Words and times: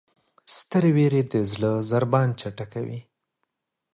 سترې 0.55 0.91
وېرې 0.95 1.21
د 1.31 1.33
زړه 1.51 1.71
ضربان 1.91 2.29
چټکوي. 2.39 3.01